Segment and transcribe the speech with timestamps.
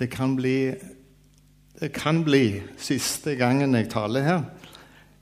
[0.00, 0.74] det kan bli
[1.80, 4.40] det kan bli siste gangen jeg taler her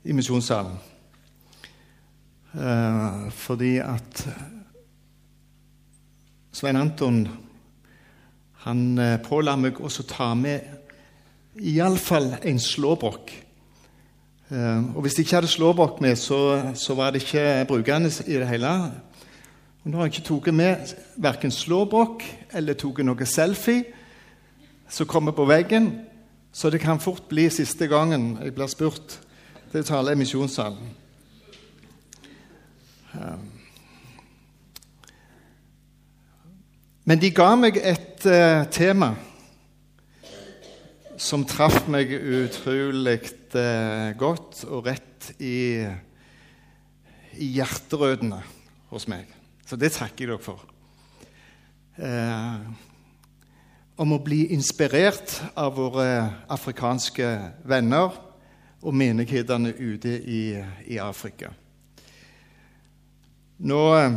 [0.03, 0.73] i misjonssalen.
[2.51, 4.23] Eh, fordi at
[6.51, 7.21] Svein Anton
[8.65, 10.65] han eh, påla meg også ta med
[11.55, 13.31] iallfall en slåbrok.
[14.49, 18.35] Eh, og hvis jeg ikke hadde slåbrok med, så, så, var det ikke brukende i
[18.35, 18.73] det hele.
[19.83, 23.98] Og nå har jeg ikke tatt med verken slåbrok eller tatt noe selfie
[24.89, 25.91] som kommer på veggen.
[26.51, 29.19] Så det kan fort bli siste gangen jeg blir spurt
[29.69, 30.95] til å tale i misjonssalen.
[33.13, 33.45] Um,
[37.09, 39.13] men de ga meg et uh, tema
[41.19, 43.19] som traff meg utrolig
[43.57, 45.85] uh, godt og rett i,
[47.37, 48.41] i hjerterøttene
[48.89, 49.29] hos meg.
[49.69, 50.65] Så det takker jeg dere for.
[51.99, 52.88] Uh,
[53.99, 56.07] om å bli inspirert av våre
[56.47, 57.27] afrikanske
[57.67, 58.13] venner
[58.79, 60.43] og menighetene ute i,
[60.87, 61.51] i Afrika.
[63.59, 64.13] Nå eh,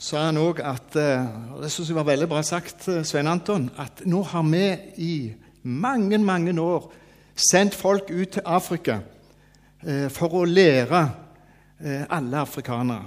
[0.00, 3.28] sa han òg at eh, og Det syns jeg var veldig bra sagt, eh, Svein
[3.28, 3.68] Anton.
[3.76, 4.64] At nå har vi
[4.96, 5.12] i
[5.68, 6.88] mange, mange år
[7.36, 9.02] sendt folk ut til Afrika
[10.12, 10.98] for å lære
[12.12, 13.06] alle afrikanere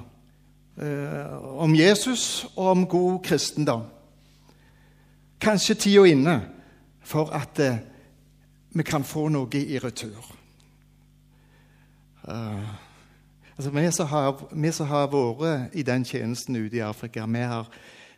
[1.62, 3.84] om Jesus og om god kristendom.
[5.44, 6.42] Kanskje tida inne
[7.04, 7.78] for at eh,
[8.72, 10.24] vi kan få noe i retur.
[12.24, 12.70] Uh,
[13.58, 17.42] altså vi, som har, vi som har vært i den tjenesten ute i Afrika, vi
[17.44, 17.68] har,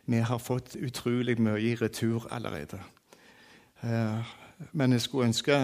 [0.06, 2.78] vi har fått utrolig mye i retur allerede.
[3.82, 4.22] Uh,
[4.72, 5.58] men jeg skulle ønske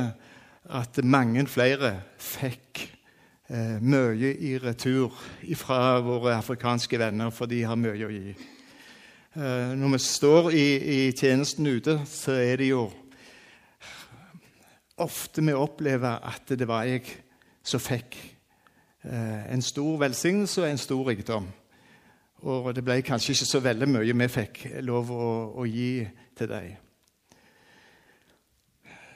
[0.64, 2.88] at mange flere fikk
[3.50, 5.14] uh, mye i retur
[5.54, 8.34] fra våre afrikanske venner, for de har mye å gi.
[9.36, 12.90] Eh, når vi står i, i, tjenesten ute, så er det jo
[15.00, 17.06] ofte vi opplever at det var jeg
[17.64, 18.18] som fikk
[19.08, 21.46] eh, en stor velsignelse og en stor rikdom.
[22.42, 26.04] Og det ble kanskje ikke så veldig mye vi fikk lov å, å gi
[26.36, 26.76] til deg.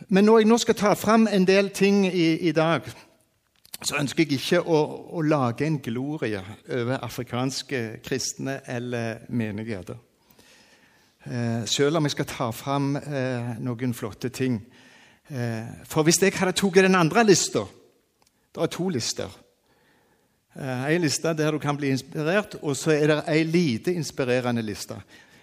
[0.08, 2.88] Men når jeg nå skal ta fram en del ting i, i dag,
[3.84, 4.80] så ønsker jeg ikke å,
[5.12, 6.40] å, lage en glorie
[6.72, 10.05] over afrikanske kristne eller menigheter.
[11.26, 14.60] Eh, selv om jeg skal ta fram eh, noen flotte ting.
[15.26, 17.64] Eh, for hvis jeg hadde tatt den andre lista
[18.54, 19.28] Det er to lister.
[20.56, 24.94] En liste der du kan bli inspirert, og så er det ei lite inspirerende liste.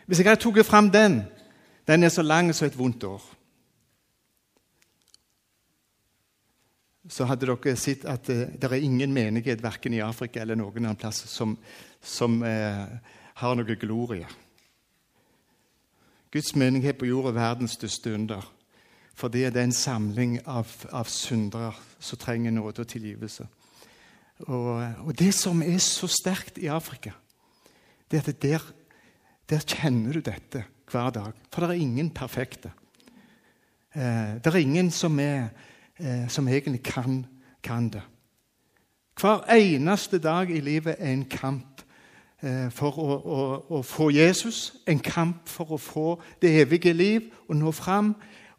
[0.08, 1.22] Hvis jeg hadde tatt fram den,
[1.88, 3.22] den er så lang som et vondt år.
[7.10, 10.96] så hadde dere sett at det er ingen menighet verken i Afrika eller noen annen
[10.96, 11.58] plass som,
[12.02, 12.88] som eh,
[13.36, 14.28] har noe glorie.
[16.34, 18.42] Guds menighet på jord er verdens største under.
[19.14, 23.46] For det er en samling av, av syndere som trenger nåde og tilgivelse.
[24.48, 24.70] Og,
[25.06, 27.14] og, det som er så sterkt i Afrika,
[28.10, 28.66] det er at der,
[29.50, 31.38] der kjenner du dette hver dag.
[31.54, 32.74] For det er ingen perfekte.
[33.94, 35.52] Eh, det er ingen som, er,
[36.00, 37.22] eh, som egentlig kan,
[37.64, 38.02] kan det.
[39.22, 41.73] Hver eneste dag i livet er en kamp
[42.76, 43.44] for å, å,
[43.78, 46.08] å, få Jesus, en kamp for å få
[46.42, 48.10] det evige liv og nå fram,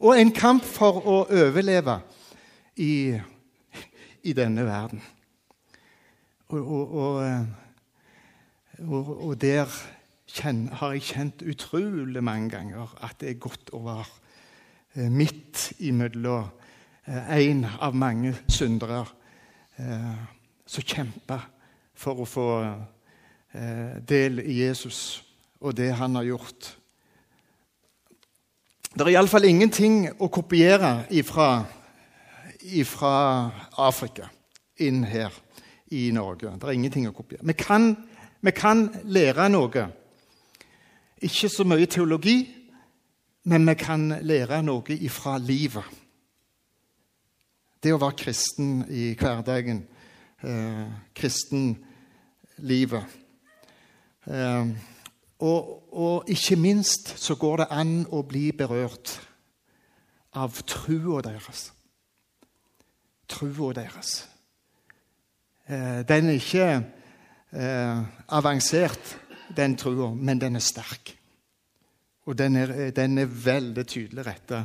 [0.01, 1.99] og en kamp for å overleve
[2.81, 3.13] i,
[4.25, 5.03] i denne verden.
[6.49, 7.21] Og, og,
[8.89, 9.69] og, og der
[10.33, 14.09] kjen, har jeg kjent utrolig mange ganger at det er godt å være
[14.97, 16.49] eh, midt imellom
[17.05, 19.05] eh, en av mange syndere
[19.75, 21.49] som kjemper
[21.99, 22.94] for å få Eh,
[23.55, 25.25] del i Jesus
[25.65, 26.79] og det han har gjort.
[28.95, 31.65] Det er iallfall ingenting å kopiere ifra,
[32.63, 33.15] ifra
[33.83, 34.29] Afrika
[34.85, 35.33] inn her
[35.95, 36.53] i Norge.
[36.59, 37.47] Det er ingenting å kopiere.
[37.47, 37.97] Vi kan,
[38.45, 39.89] vi kan lære noe.
[41.25, 42.39] Ikke så mye teologi,
[43.51, 45.85] men vi kan lære noe ifra livet.
[47.83, 49.83] Det å være kristen i hverdagen.
[50.45, 50.87] Eh,
[51.17, 53.05] kristenlivet.
[54.27, 54.77] Ehm,
[55.39, 59.19] og, og, ikke minst så går det an å bli berørt
[60.41, 61.67] av trua deres.
[63.29, 64.15] Trua deres.
[65.67, 66.69] Eh, den er ikke
[67.53, 68.01] eh,
[68.37, 69.19] avansert,
[69.57, 71.17] den trua, men den er sterk.
[72.25, 74.65] Og den er, den er veldig tydelig retta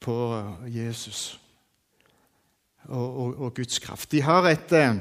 [0.00, 0.16] på
[0.68, 1.40] Jesus
[2.88, 4.12] og, og, og, Guds kraft.
[4.12, 4.96] De har et, eh,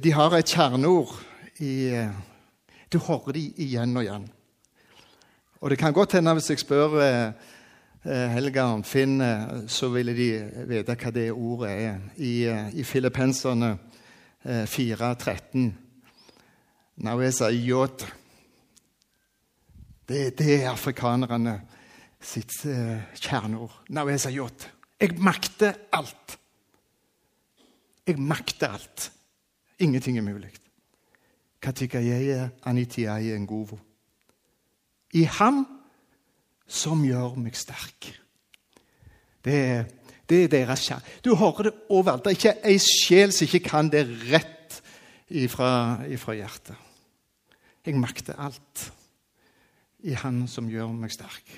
[0.00, 1.12] de har et kjerneord
[1.60, 2.08] i,
[2.92, 4.26] Du hører de igjen og igjen.
[5.60, 7.32] Og det kan godt hende hvis jeg spør eh,
[8.04, 10.28] eh Helga om Finn, eh, så ville de
[10.68, 12.00] vite hva det ordet er.
[12.16, 13.78] I, eh, i Filippenserne
[14.44, 15.72] eh, 4.13
[16.96, 18.06] Naweza yot.
[20.08, 21.60] Det, det er afrikanerne
[22.20, 23.80] sitt eh, kjerneord.
[23.88, 24.68] Naweza yot.
[25.00, 26.38] Jeg makter alt.
[28.06, 29.10] Jeg makter alt.
[29.78, 30.52] Ingenting er mulig.
[35.14, 35.64] I ham
[36.66, 38.10] som gjør meg sterk.
[39.44, 39.84] Det er,
[40.28, 41.20] det er deres kjærlighet.
[41.24, 42.24] Du hører det overalt.
[42.24, 44.80] Det er ikke ei sjel som ikke kan det rett
[45.28, 46.76] ifra, ifra hjertet.
[47.84, 48.86] Jeg makter alt
[50.04, 51.48] i Han som gjør meg sterk.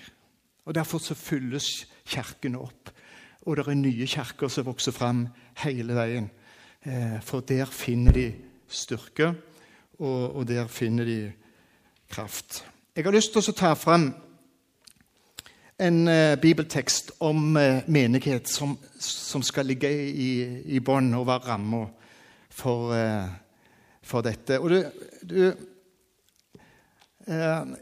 [0.67, 2.91] Og Derfor så fylles kirken opp.
[3.47, 5.27] Og det er nye kirker som vokser fram
[5.63, 6.31] hele veien.
[6.83, 8.33] Eh, for der finner de
[8.69, 9.35] styrke,
[9.99, 11.33] og, og der finner de
[12.11, 12.65] kraft.
[12.97, 14.11] Jeg har lyst til å ta fram
[15.79, 20.31] en uh, bibeltekst om uh, menighet som, som, skal ligge i,
[20.77, 21.83] i bånn og være ramma
[22.49, 23.29] for, uh,
[24.01, 24.61] for, dette.
[24.61, 24.79] Og du,
[25.23, 25.43] du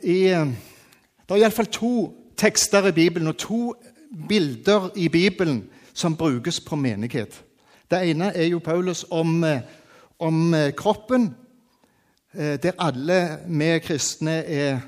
[0.02, 1.92] i, Det er iallfall to
[2.40, 3.74] tekster i Bibelen og to
[4.28, 7.36] bilder i Bibelen som brukes på menighet.
[7.90, 9.44] Det ene er jo Paulus om,
[10.18, 11.28] om kroppen,
[12.34, 14.80] der alle vi kristne er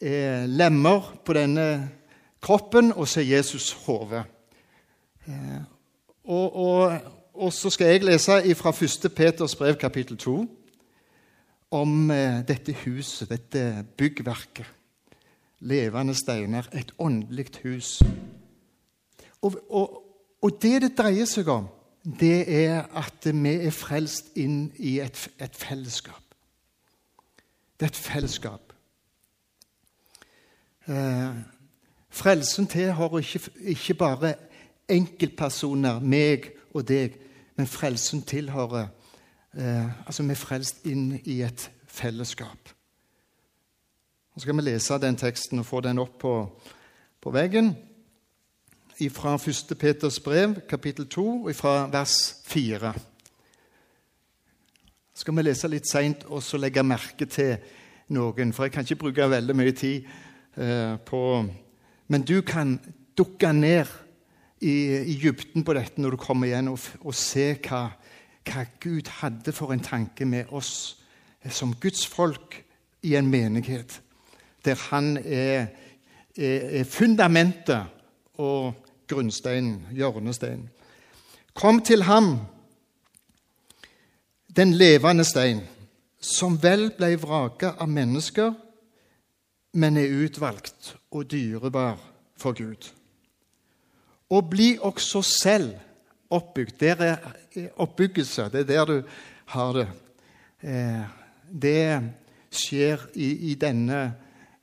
[0.00, 1.90] er lemmer på denne
[2.42, 4.24] kroppen, og så er Jesus hodet.
[5.26, 5.60] Eh,
[6.24, 7.00] og, og,
[7.34, 9.12] og, så skal jeg lese fra 1.
[9.16, 10.36] Peters brev, kapittel 2,
[11.70, 14.66] om eh, dette huset, dette byggverket.
[15.60, 18.02] Levende steiner, et åndelig hus.
[19.42, 19.54] Og,
[20.42, 21.66] og, det det dreier seg om,
[22.20, 26.27] det er at vi er frelst inn i et, et fellesskap.
[27.78, 28.72] Det er et fellesskap.
[30.88, 31.34] Eh,
[32.10, 34.34] frelsen tilhører ikke, ikke bare
[34.88, 37.14] enkeltpersoner, meg og deg,
[37.56, 38.88] men frelsen tilhører
[39.54, 42.72] eh, Altså, vi er frelst inn i et fellesskap.
[44.34, 46.34] Nå skal vi lese den teksten og få den opp på,
[47.20, 47.76] på veggen.
[49.14, 49.76] Fra 1.
[49.78, 52.92] Peters brev, kapittel 2, og fra vers 4.
[55.18, 57.56] Skal vi lese litt seint og så legge merke til
[58.14, 60.06] noen, for jeg kan ikke bruke veldig mye tid
[60.58, 61.44] Eh, på
[62.06, 62.80] Men du kan
[63.18, 63.86] dukke ned
[64.60, 67.82] i, i dybden på dette når du kommer igjen, og, og se hva,
[68.48, 70.96] hva, Gud hadde for en tanke med oss
[71.50, 72.56] som Guds folk
[73.02, 74.00] i en menighet,
[74.64, 75.68] der han er,
[76.34, 77.86] er, er fundamentet
[78.34, 78.74] og
[79.06, 80.66] grunnsteinen, hjørnesteinen.
[81.54, 82.38] Kom til ham,
[84.58, 85.62] den levende stein,
[86.18, 88.56] som vel ble vraka av mennesker
[89.78, 91.98] men er utvalgt og dyrebar
[92.38, 92.90] for Gud.
[94.30, 95.74] Og bli også selv
[96.30, 96.76] oppbygd.
[96.80, 97.16] Der er
[97.76, 98.50] oppbyggelse.
[98.52, 99.02] Det er der du
[99.46, 99.88] har det.
[100.62, 101.04] Eh,
[101.62, 102.00] det
[102.50, 104.14] skjer i, denne,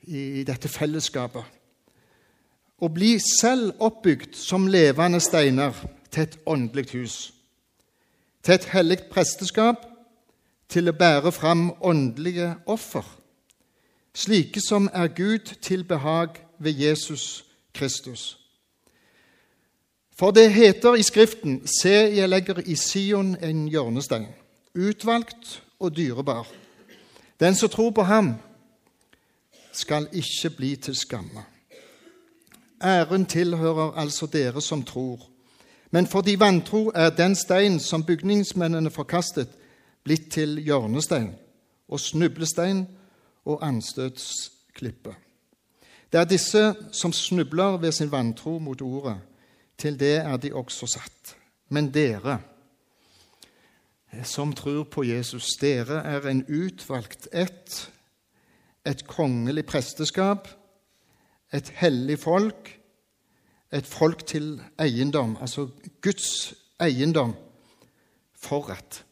[0.08, 1.44] i dette fellesskapet.
[2.78, 5.74] Å bli selv oppbygd som levende steiner
[6.12, 7.18] til et åndelig hus.
[8.46, 9.86] Til et hellig presteskap,
[10.70, 13.06] til å bære fram åndelige offer
[14.16, 18.40] slike som er Gud til behag ved Jesus Kristus.
[20.16, 24.28] For det heter i Skriften:" Se, jeg legger i Sion en hjørnestein,
[24.76, 26.48] utvalgt og dyrebar.
[27.40, 28.36] Den som tror på ham,
[29.72, 31.44] skal ikke bli til skamme.
[32.84, 35.30] Æren tilhører altså dere som tror.
[35.96, 39.48] Men for de vantro er den stein som bygningsmennene forkastet,
[40.04, 41.30] blitt til hjørnestein
[41.88, 42.82] og snublestein
[43.48, 45.14] og anstøtsklippe.
[46.12, 49.16] Det er disse som snubler ved sin vantro mot ordet.
[49.78, 51.36] Til det er de også satt.
[51.70, 52.42] Men dere
[54.24, 57.90] som tror på Jesus, dere er en utvalgt ett,
[58.86, 60.48] et kongelig presteskap,
[61.54, 62.80] et hellig folk,
[63.76, 65.68] et folk til eiendom, altså
[66.02, 67.36] Guds eiendom,
[68.36, 69.06] for at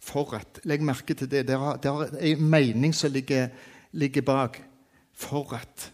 [0.00, 0.62] Forrett.
[0.64, 1.44] Legg merke til det.
[1.46, 1.56] Det
[1.90, 3.48] er en mening som ligger,
[3.92, 4.62] ligger bak.
[5.12, 5.90] Forrett.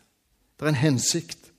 [0.56, 1.50] Det er en hensikt.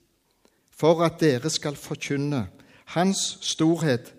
[0.71, 2.47] For at dere skal forkynne
[2.95, 4.13] Hans storhet,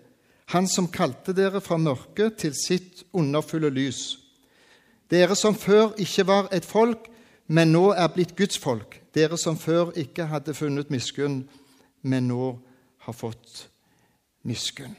[0.49, 4.17] Han som kalte dere fra mørket til sitt underfulle lys.
[5.09, 7.05] Dere som før ikke var et folk,
[7.47, 8.98] men nå er blitt Guds folk.
[9.15, 11.43] Dere som før ikke hadde funnet miskunn,
[12.01, 12.59] men nå
[13.05, 13.69] har fått
[14.43, 14.95] miskunn.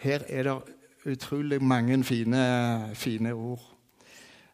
[0.00, 3.62] Her er det utrolig mange fine, fine ord.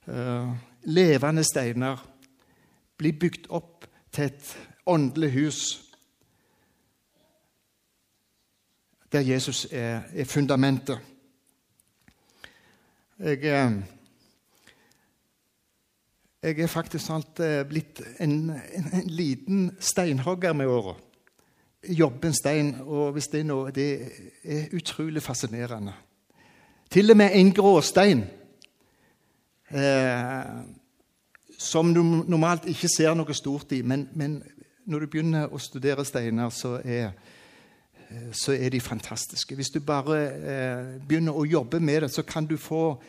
[0.06, 0.50] Uh,
[0.82, 2.02] levende steiner
[2.98, 5.60] blir bygd opp til et åndelig hus
[9.12, 10.98] der Jesus er, er fundamentet.
[13.18, 13.72] Jeg, eh,
[16.42, 20.94] jeg er faktisk alt eh, blitt en, en, en liten steinhogger med åra.
[21.86, 23.88] Jobber en stein, og hvis det er noe Det
[24.44, 25.94] er utrolig fascinerende.
[26.90, 28.24] Til og med en gråstein,
[29.70, 30.50] eh,
[31.58, 34.42] som du normalt ikke ser noe stort i, men, men
[34.86, 37.10] når du begynner å studere steiner, så er,
[38.10, 39.54] Eh, så er de fantastiske.
[39.54, 43.00] Hvis du bare eh, begynner å jobbe med det, så kan du få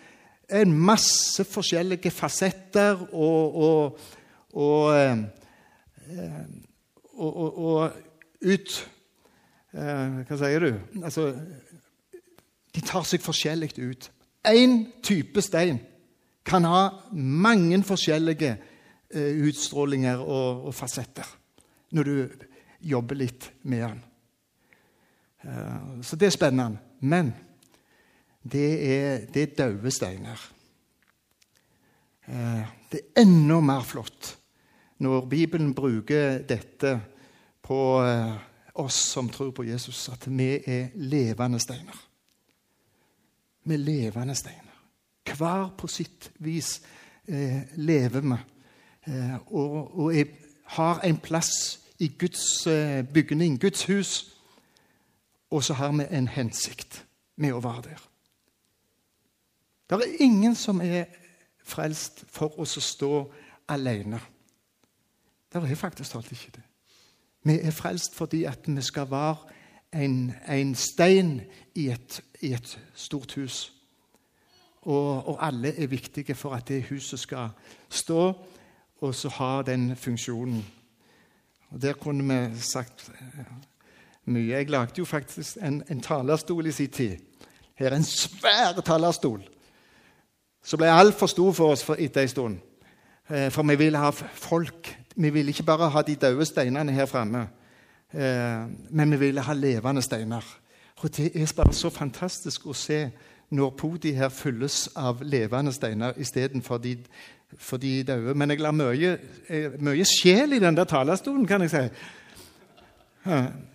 [0.48, 4.00] en masse forskjellige fasetter og, og,
[4.54, 6.44] og, eh,
[7.18, 7.92] og
[8.48, 8.78] ut
[9.74, 10.72] eh, Hva sier du?
[11.04, 11.28] Altså,
[12.76, 14.10] de tar seg forskjellig ut.
[14.48, 15.82] Én type stein
[16.48, 21.28] kan ha mange forskjellige eh, utstrålinger og, fasetter
[21.92, 22.46] når du
[22.88, 24.00] jobber litt med den.
[26.04, 26.82] Så det er spennende.
[27.00, 27.30] Men
[28.52, 30.42] det er, det er døde steiner.
[32.28, 34.34] Eh, det er enda mer flott
[35.04, 36.94] når Bibelen bruker dette
[37.64, 38.36] på eh,
[38.82, 42.00] oss som tror på Jesus, at vi er levende steiner.
[43.64, 44.64] Vi er levende steiner.
[45.28, 46.80] Hver på sitt vis
[47.28, 48.38] eh, lever vi
[49.56, 50.26] og, og er,
[50.76, 52.68] har en plass i Guds
[53.14, 54.38] bygning, Guds hus
[55.50, 57.04] og så har vi en hensikt
[57.36, 58.07] med å være der.
[59.90, 61.06] Det er ingen som er
[61.64, 63.12] frelst for oss å stå
[63.72, 64.20] alene.
[65.48, 66.64] Det er faktisk talt ikke det.
[67.48, 69.56] Vi er frelst fordi at vi skal være
[69.96, 71.42] en, en stein
[71.76, 73.74] i et, i et, stort hus.
[74.82, 77.50] Og, og, alle er viktige for at det huset skal
[77.90, 78.22] stå
[79.02, 80.66] og så ha den funksjonen.
[81.70, 83.12] Og Der kunne vi sagt
[84.26, 84.48] mye.
[84.52, 87.18] Jeg lagde jo faktisk en, en talerstol i sin tid.
[87.76, 89.44] Her er en svær talerstol
[90.68, 92.58] som ble altfor stor for oss etter en stund.
[93.30, 94.90] Eh, for vi ville ha folk.
[95.16, 97.48] Vi ville ikke bare ha de døde steinene her framme,
[98.14, 100.44] eh, men vi ville ha levende steiner.
[100.98, 103.10] Og Det er bare så fantastisk å se
[103.50, 106.98] når podiet her fylles av levende steiner istedenfor de,
[107.58, 108.34] for de døde.
[108.34, 109.18] Men jeg la mye,
[109.50, 111.90] eh, mye sjel i den der talerstolen, kan jeg si.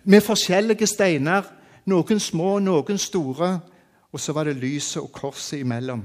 [0.03, 1.41] Med forskjellige steiner.
[1.85, 3.59] Noen små, noen store.
[4.11, 6.03] Og så var det lyset og korset imellom.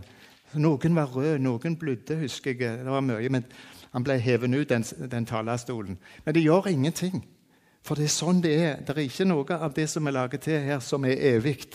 [0.55, 2.79] Noen var røde, noen blødde, husker jeg.
[2.85, 3.45] Det var mye, men
[3.93, 5.97] Han ble hevet ut, den, den talerstolen.
[6.25, 7.23] Men det gjør ingenting.
[7.83, 8.75] For det er sånn det er.
[8.85, 11.71] Det er ikke noe av det som er laget til her, som er evig.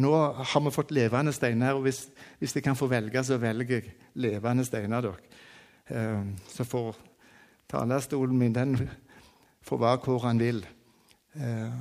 [0.00, 2.06] Nå har vi fått levende steiner, og hvis,
[2.40, 5.04] hvis jeg kan få velge, så velger jeg levende steiner.
[5.04, 5.44] Dere.
[5.92, 6.96] Eh, så får
[7.68, 8.78] talerstolen min den
[9.66, 10.64] får være hvor han vil.
[11.36, 11.72] Eh,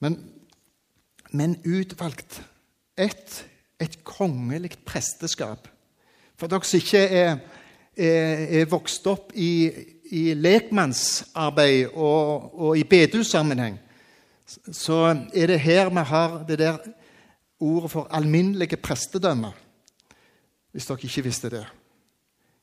[0.00, 0.18] men,
[1.32, 2.42] men utvalgt.
[2.98, 3.44] Et,
[3.80, 5.68] et kongelig presteskap.
[6.38, 7.38] For dere som ikke er,
[7.96, 9.70] er, er, vokst opp i,
[10.14, 13.78] i lekmannsarbeid og, og i bedehussammenheng,
[14.72, 16.78] så er det her vi har det der
[17.60, 19.52] ordet for alminnelige prestedømmer.
[20.72, 21.66] Hvis dere ikke visste det.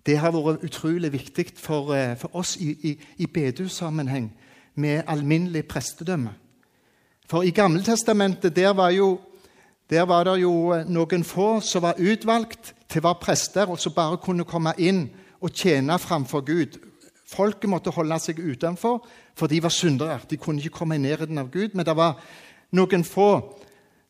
[0.05, 4.29] Det har vært utrolig viktig for, eh, for oss i, i, i bedehussammenheng
[4.75, 6.33] med alminnelig prestedømme.
[7.29, 9.19] For i Gammeltestamentet der var, jo,
[9.89, 13.93] der var det jo noen få som var utvalgt til å være prester, og som
[13.93, 15.05] bare kunne komme inn
[15.43, 16.79] og tjene framfor Gud.
[17.25, 19.03] Folket måtte holde seg utenfor,
[19.35, 20.19] for de var syndere.
[20.29, 21.73] De kunne ikke komme i nærheten av Gud.
[21.73, 22.17] Men det var
[22.77, 23.29] noen få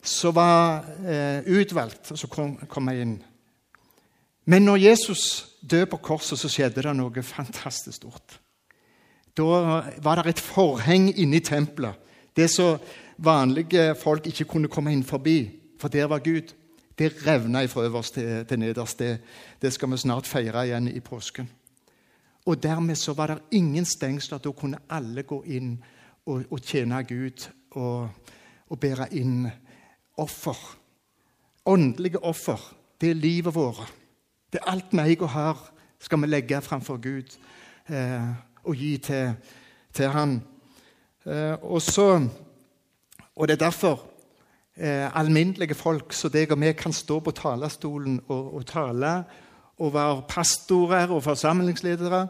[0.06, 3.18] som var eh, utvalgt, og som kom, kom inn.
[4.46, 5.24] Men når Jesus
[5.62, 8.38] døde på korset, så skjedde det noe fantastisk stort.
[9.36, 11.98] Da var det et forheng inne i tempelet.
[12.36, 12.78] Det som
[13.18, 15.40] vanlige folk ikke kunne komme inn forbi,
[15.80, 16.54] for der var Gud.
[16.98, 19.00] Det revna fra øverst til, til nederst.
[19.00, 19.20] Det,
[19.62, 21.50] det, skal vi snart feire igjen i påsken.
[22.46, 24.38] Og Dermed så var det ingen stengsler.
[24.38, 25.84] Da kunne alle gå inn
[26.26, 28.10] og, og tjene Gud og,
[28.70, 29.50] og bære inn
[30.18, 30.78] offer.
[31.66, 32.76] Åndelige offer.
[33.02, 33.94] Det er livet vårt.
[34.54, 37.36] Det er alt eier og har, skal vi legge framfor Gud.
[37.90, 38.30] Eh,
[38.64, 39.34] og gi til,
[39.94, 40.40] til han.
[41.26, 42.28] Eh, og, så,
[43.36, 44.15] og det er derfor
[44.78, 49.16] eh, alminnelige folk som deg og meg kan stå på talerstolen og, og tale
[49.78, 52.28] og være pastorer og forsamlingsledere,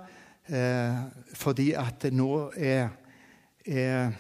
[0.50, 0.96] eh,
[1.34, 2.90] fordi at nå er,
[3.66, 4.12] er,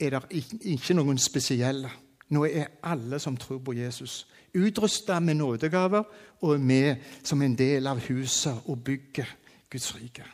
[0.00, 1.90] er det ikke noen spesielle.
[2.30, 6.02] Nå er alle som tror på Jesus, utrusta med nådegaver
[6.40, 9.26] og er med som en del av huset og bygget
[9.70, 10.24] Guds rike.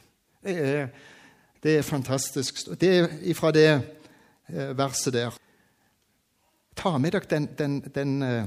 [0.44, 0.88] Det er,
[1.62, 2.80] det er fantastisk.
[2.80, 5.45] Det er fra det eh, verset der.
[6.76, 8.46] Ta med dere den, den, den, eh,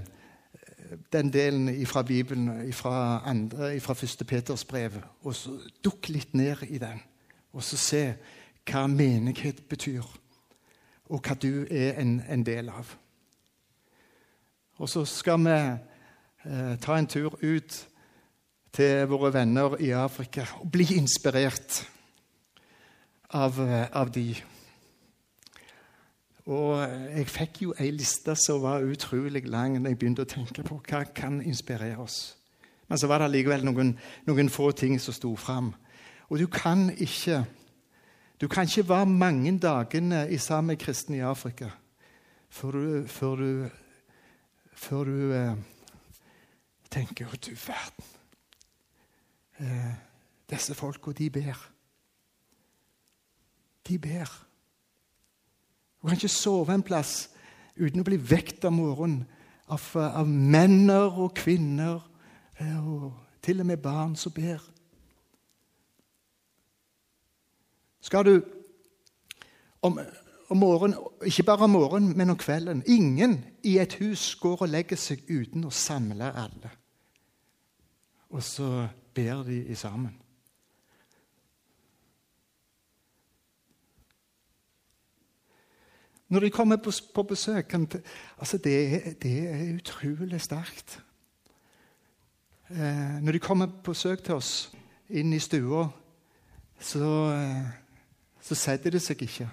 [1.13, 6.63] den delen fra Bibelen, fra, andre, fra første Peters brev, og så dukk litt ned
[6.69, 7.01] i den.
[7.53, 8.03] Og så se
[8.69, 10.05] hva menighet betyr,
[11.09, 12.93] og hva du er en, en del av.
[14.79, 17.79] Og så skal vi eh, ta en tur ut
[18.71, 21.81] til våre venner i Afrika og bli inspirert
[23.33, 24.29] av, eh, av de.
[26.50, 30.65] Og jeg fikk jo ei liste som var utrolig lang når jeg begynte å tenke
[30.65, 32.36] på hva kan inspirere oss.
[32.89, 33.94] Men så var det likevel noen,
[34.25, 35.75] noen få ting som sto fram.
[36.29, 37.44] Og du kan ikke
[38.39, 41.70] du kan ikke være mange dagene i sammen med kristne i Afrika
[42.50, 43.70] før du, før du,
[44.74, 45.58] før du eh,
[46.89, 48.06] tenker Å, du verden.
[49.60, 49.91] Eh,
[50.50, 51.60] disse folka, de ber.
[53.86, 54.49] De ber.
[56.00, 57.29] Du kan ikke sove en plass
[57.79, 59.25] uten å bli vekt om morgenen
[59.70, 62.00] av, av menn og kvinner
[62.60, 63.12] eh, og
[63.44, 64.63] til og med barn som ber.
[68.01, 68.34] Skal du
[69.82, 70.00] om,
[70.50, 74.72] om morgenen, ikke bare om morgenen, men om kvelden Ingen i et hus går og
[74.72, 76.72] legger seg uten å samle alle.
[78.29, 80.15] Og så ber de sammen.
[86.29, 87.88] Når de kommer på, på besøk kan,
[88.38, 91.01] altså det, det, er utrolig sterkt.
[92.69, 94.71] Eh, når de kommer på besøk til oss
[95.09, 95.88] inn i stua,
[96.79, 97.65] så, eh,
[98.41, 99.50] så setter de seg ikke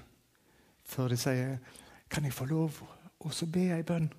[0.86, 1.56] før de sier
[2.10, 2.82] 'Kan jeg få lov
[3.20, 4.12] å be ei bønn?'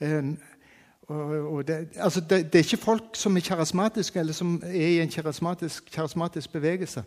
[0.00, 0.22] Eh,
[1.08, 4.86] og, og det, altså det, det, er ikke folk som er karismatiske, eller som er
[4.86, 5.10] i en
[5.92, 7.04] karismatisk bevegelse.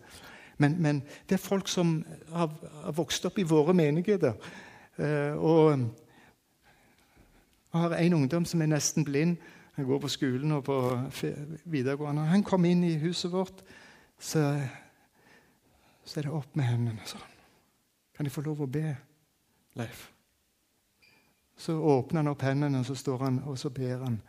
[0.57, 2.51] Men, men, det er folk som har,
[2.83, 4.33] har vokst opp i våre menigheter.
[4.97, 5.79] Eh, og
[7.71, 9.37] jeg har en ungdom som er nesten blind.
[9.73, 10.77] Han går på skolen og på
[11.65, 12.25] videregående.
[12.27, 13.63] Han kom inn i huset vårt,
[14.19, 14.59] så,
[16.05, 17.29] så er det opp med hendene sånn.
[18.17, 18.91] Kan jeg få lov å be,
[19.79, 20.09] Leif?
[21.57, 24.19] Så åpner han opp hendene, og så står han og så ber han.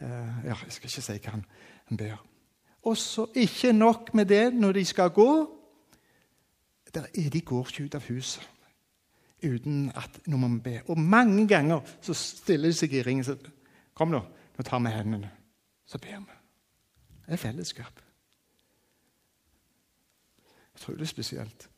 [0.00, 1.44] Eh, ja, jeg skal ikke si hva han,
[1.88, 2.20] han ber.
[2.82, 5.30] Og så ikke nok med det når de skal gå.
[6.94, 8.48] Der er de går ikke ut av huset
[9.42, 10.80] uten at nå må be.
[10.86, 13.50] Og mange ganger så stiller de seg i ringen og
[13.94, 14.22] Kom, nå.
[14.56, 15.28] Nå tar vi hendene.
[15.84, 16.36] Så ber vi.
[17.26, 18.00] Det er fellesskap.
[20.72, 21.68] Jeg tror det er spesielt.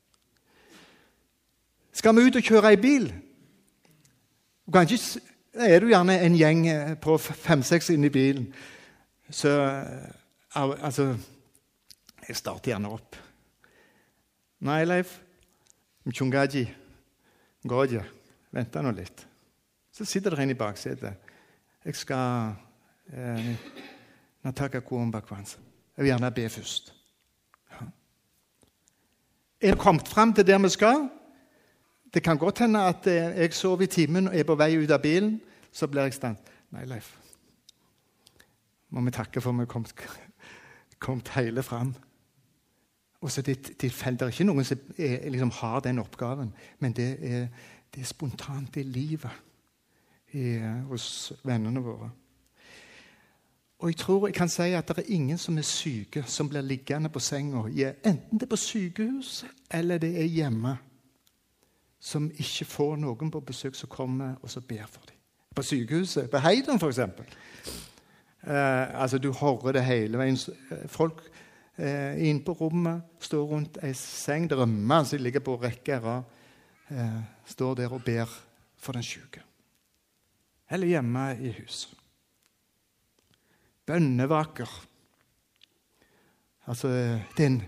[1.93, 3.09] Skal vi ut og kjøre i bil?
[4.73, 5.21] Kanskje
[5.55, 8.49] er du gjerne en gjeng eh, på fem-seks inne i bilen.
[9.31, 9.51] Så
[10.55, 11.17] Altså
[12.29, 13.17] Jeg starter gjerne opp.
[14.61, 15.21] Nei, Leif.
[16.05, 16.67] Mchungaji.
[17.65, 18.05] Ngoja.
[18.55, 19.27] Vent nå litt.
[19.95, 21.33] Så sitter dere en i baksetet.
[21.85, 22.55] Jeg skal
[23.13, 23.51] eh,
[24.45, 25.59] Nataka Kuombakwanza.
[25.97, 26.95] Jeg vil gjerne be først.
[27.73, 27.87] Ja.
[29.61, 31.09] Er vi kommet fram til der vi skal?
[32.15, 34.91] Det kan godt hende at eh, jeg sover i timen og er på vei ut
[34.91, 35.41] av bilen.
[35.73, 36.37] Så blir jeg stand.
[36.71, 37.17] Nei, Leif.
[38.91, 39.95] Må vi takke for at vi er kommet,
[41.07, 41.95] kommet hele fram.
[43.25, 46.93] Og så det, det, det er ikke noen som er, liksom, har den oppgaven, men
[46.93, 47.47] det er,
[47.95, 48.77] det er spontant.
[48.77, 49.31] Er livet
[50.37, 50.59] i,
[50.91, 52.11] hos vennene våre.
[53.79, 56.61] Og jeg tror jeg kan si at det er ingen som er syke, som blir
[56.61, 57.65] liggende på senga,
[58.05, 60.77] enten det er på sykehus eller det er hjemme,
[62.01, 65.17] som ikke får noen på besøk som kommer og så ber for dem.
[65.57, 66.99] På sykehuset, på Heidon f.eks.
[66.99, 70.39] Eh, altså, du hører det hele veien.
[70.87, 71.23] Folk
[71.79, 76.25] eh, inn på rommet, står rundt ei seng, drømmer som ligger på rekke rad,
[76.91, 78.31] eh, står der og ber
[78.77, 79.43] for den syke.
[80.71, 81.93] Eller hjemme i huset.
[83.85, 84.71] Bønnevaker.
[86.67, 86.89] Altså,
[87.37, 87.59] det er, en,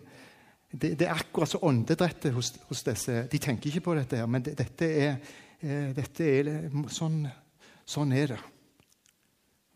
[0.72, 3.26] det, det er akkurat så åndedrettet hos, hos, disse.
[3.28, 5.18] De tenker ikke på dette, her, men det, dette er,
[5.60, 6.52] eh, dette er
[6.88, 7.26] sånn,
[7.84, 8.40] sånn er det.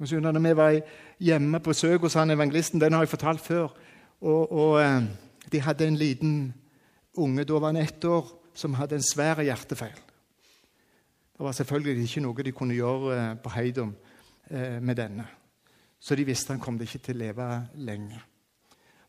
[0.01, 0.79] Når vi var
[1.21, 3.75] hjemme på søk hos han evangelisten, den har jeg fortalt før,
[4.21, 5.03] og, og eh,
[5.53, 6.35] de hadde en liten
[7.17, 9.99] unge, da var han ett år, som hadde en svær hjertefeil.
[11.41, 13.95] Det var selvfølgelig ikke noe de kunne gjøre eh, på Heidom
[14.51, 15.25] eh, med denne.
[16.01, 17.47] Så de visste han kom det ikke til å leve
[17.81, 18.21] lenge.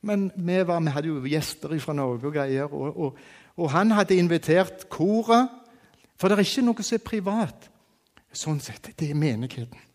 [0.01, 3.19] Men vi, var, vi hadde jo gjester fra Norge og greier, og, og,
[3.55, 5.51] og han hadde invitert koret.
[6.17, 7.69] For det er ikke noe som er privat.
[8.31, 9.87] Sånn sett, det er menigheten.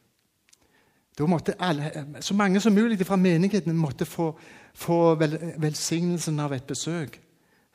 [1.17, 4.35] Da måtte alle, Så mange som mulig fra menigheten måtte få,
[4.77, 7.19] få vel, velsignelsen av et besøk.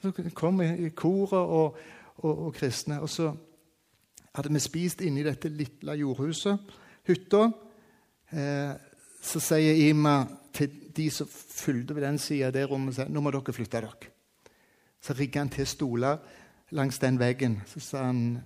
[0.02, 1.80] Så kom i koret og,
[2.22, 3.02] og, og, kristne.
[3.02, 3.32] Og så
[4.36, 6.72] hadde vi spist inne i dette lille jordhuset,
[7.10, 7.48] hytta.
[8.32, 8.72] Eh,
[9.22, 10.22] så sier Ima
[10.54, 13.82] til de som fulgte ved den sida av det rommet, sier, nå må dere flytte
[13.82, 14.12] dere.
[15.02, 16.18] Så rigga han til stoler
[16.78, 17.60] langs den veggen.
[17.70, 18.40] Så sa han,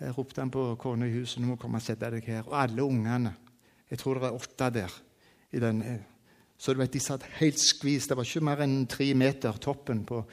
[0.00, 2.46] jeg ropte han på kona i huset nå må komme og sette deg her.
[2.48, 3.34] Og alle ungene.
[3.90, 5.00] Jeg tror det er åtte der.
[5.52, 5.82] i den,
[6.60, 8.10] Så du vet, De satt helt skvist.
[8.10, 10.04] Det var ikke mer enn tre meter toppen.
[10.04, 10.24] på,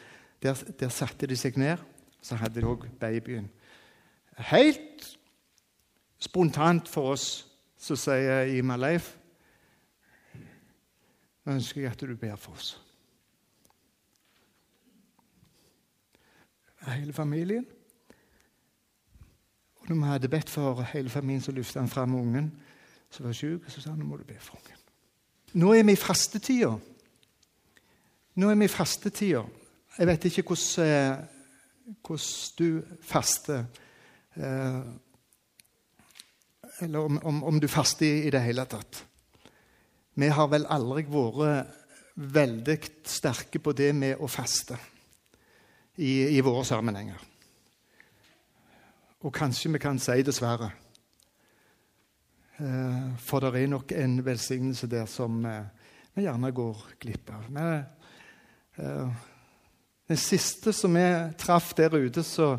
[0.43, 1.77] Der, der satte de seg ned.
[2.21, 3.49] Så hadde de òg babyen.
[4.37, 5.17] Helt
[6.19, 9.15] spontant for oss så sier Ima Leif
[11.45, 12.75] Nå ønsker jeg at du ber for oss.
[16.87, 17.65] hele familien.
[19.75, 22.51] Og når vi hadde bedt for hele familien, så løftet han fram ungen
[23.09, 24.76] som var syk, og så sa han nå må du be for ungen.
[25.53, 26.73] Nå er vi i fastetida.
[28.35, 29.43] Nå er vi i fastetida.
[29.97, 33.65] Jeg vet ikke hvordan, eh, hvordan du faster.
[34.35, 34.81] Eh,
[36.81, 39.03] eller om, om, om, du faster i, det hele tatt.
[40.13, 41.73] Vi har vel aldri vært
[42.17, 44.77] veldig sterke på det med å faste
[45.97, 47.17] i, i våre sammenhenger.
[49.25, 50.71] Og kanskje vi kan si dessverre.
[52.59, 55.61] Eh, for det er nok en velsignelse der som eh,
[56.15, 57.43] vi gjerne går glipp av.
[57.53, 57.83] Men,
[58.77, 59.09] eh,
[60.07, 61.05] den siste som vi
[61.37, 62.57] traff der ute, så,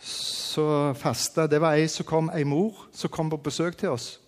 [0.00, 4.20] så fasta, det var ei som kom, ei mor som kom på besøk til oss.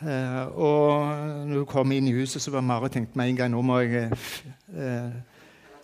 [0.00, 3.60] og når hun kom inn i huset, så var Marit tenkt med en gang nå
[3.62, 4.08] må jeg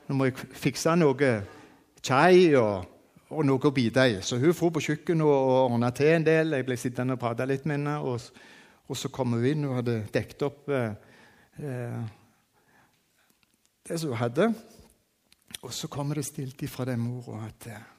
[0.08, 1.42] nå må jeg fikse noe
[2.00, 2.95] chai og,
[3.34, 4.18] og noe å bite i.
[4.22, 6.54] Så hun dro på kjøkkenet og, ordna til en del.
[6.54, 7.96] Jeg ble sittende og prate litt med henne.
[8.06, 8.22] Og,
[8.86, 10.92] og så kom hun inn og hadde dekket opp eh,
[11.58, 12.00] eh,
[13.86, 14.50] det som hun hadde.
[15.62, 17.90] Og så kommer det stilt ifra den mora at eh,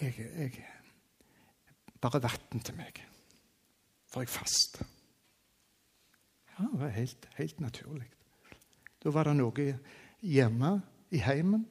[0.00, 0.70] jeg, jeg,
[2.04, 2.98] Bare vann til meg,
[4.12, 4.84] for jeg faster.
[6.52, 8.10] Ja, det var helt, helt naturlig.
[9.00, 9.64] Da var det noe
[10.20, 10.74] hjemme
[11.16, 11.64] i heimen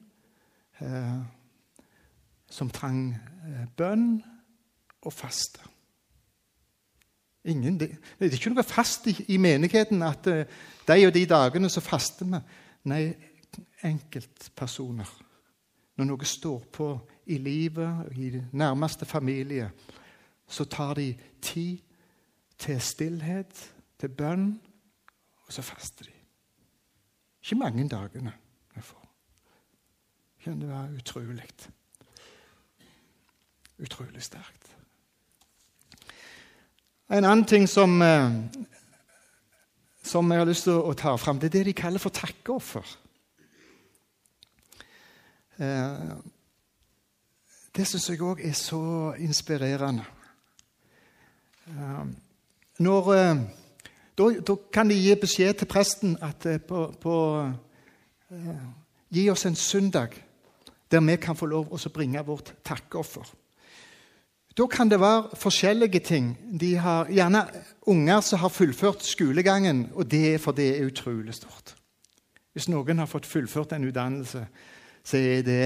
[0.82, 1.22] eh,
[2.54, 4.18] som trang eh, bønn
[5.02, 5.62] og faste.
[7.44, 10.46] Ingen, det, det, er ikke noe fast i, i menigheten at eh,
[10.88, 12.40] de og de dagene så faster vi.
[12.88, 13.02] Nei,
[13.84, 15.10] enkeltpersoner.
[15.94, 16.88] Når noe står på
[17.30, 19.68] i livet, i nærmeste familie,
[20.48, 21.12] så tar de
[21.42, 21.78] tid
[22.58, 23.60] til stillhet,
[24.00, 24.50] til bønn,
[25.46, 26.18] og så faster de.
[27.44, 28.32] Ikke mange dagene
[28.74, 29.08] jeg får.
[30.44, 31.48] Kan det være utrolig.
[33.78, 34.68] Utrolig sterkt.
[37.10, 38.30] En annen ting som, eh,
[40.02, 42.96] som jeg har lyst til å ta fram, det er det de kaller for takkeoffer.
[45.58, 46.14] Eh,
[47.76, 50.04] det syns jeg òg er så inspirerende.
[51.66, 52.04] Eh,
[52.78, 53.12] når,
[54.18, 57.14] da, da, kan de gi beskjed til presten at på, på
[59.14, 60.16] Gi oss en søndag
[60.90, 63.24] der vi kan få lov å bringe vårt takkeoffer.
[64.54, 66.34] Da kan det være forskjellige ting.
[66.60, 67.42] De har gjerne
[67.90, 71.74] unger som har fullført skolegangen, og det er for det er utrolig stort.
[72.54, 74.44] Hvis noen har fått fullført en utdannelse,
[75.04, 75.64] så er det,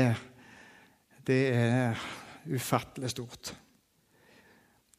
[1.27, 2.01] det er
[2.49, 3.53] ufattelig stort.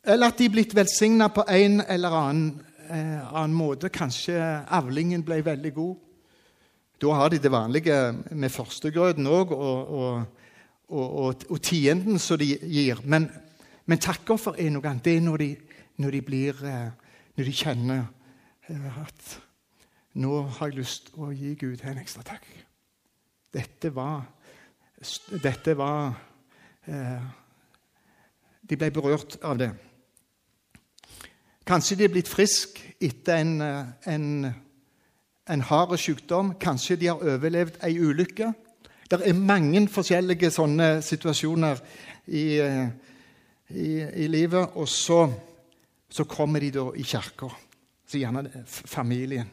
[0.05, 3.89] Eller at de er blitt velsigna på en eller annen, eh, annen måte.
[3.89, 4.37] Kanskje
[4.69, 5.97] avlingen ble veldig god.
[7.01, 7.97] Da har de det vanlige
[8.31, 10.23] med førstegrøten òg, og, og,
[10.89, 13.01] og, og, tienden som de gir.
[13.03, 13.31] Men,
[13.89, 15.03] men takkoffer er noe annet.
[15.05, 15.49] Det er når de,
[16.03, 18.03] når de, blir, eh, når de kjenner
[18.69, 19.35] eh, at
[20.21, 22.45] nå har jeg lyst til å gi Gud en ekstra takk.
[23.53, 24.21] Dette var,
[25.41, 26.13] dette var
[26.85, 27.29] eh,
[28.69, 29.71] De ble berørt av det.
[31.65, 33.55] Kanskje de er blitt friske etter en,
[34.05, 34.27] en
[35.49, 36.53] en hard sykdom.
[36.61, 38.51] Kanskje de har overlevd ei ulykke.
[39.09, 41.79] Det er mange forskjellige sånne situasjoner
[42.27, 42.43] i,
[43.69, 44.75] i, i livet.
[44.75, 45.23] Og så,
[46.09, 47.49] så, kommer de da i kirka,
[48.07, 49.49] så gjerne familien.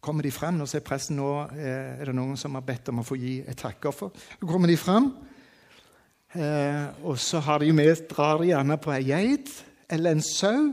[0.00, 2.92] Kommer de frem, Nå ser er presten nå eh, er det noen som har bedt
[2.92, 4.12] om å få gi et takkoffer.
[4.38, 5.08] Så kommer de frem,
[6.38, 9.50] eh, og så har de med, drar de gjerne på ei geit
[9.90, 10.68] eller en sau.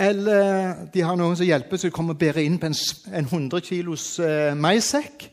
[0.00, 2.78] Eller de har noen som hjelper, så de kommer og bærer inn på en,
[3.12, 5.28] en 100 kilos eh, maissekk.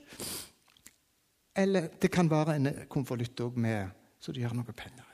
[1.57, 3.55] Eller det kan være en konvolutt òg
[4.19, 5.06] så de har noe penger.